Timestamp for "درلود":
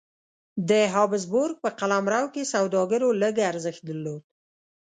3.89-4.21